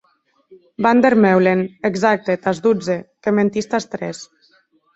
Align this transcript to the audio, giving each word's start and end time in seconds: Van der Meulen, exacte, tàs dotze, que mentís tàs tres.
Van 0.85 1.03
der 1.05 1.11
Meulen, 1.25 1.61
exacte, 1.91 2.37
tàs 2.47 2.63
dotze, 2.69 2.99
que 3.23 3.37
mentís 3.41 3.73
tàs 3.77 3.89
tres. 3.95 4.27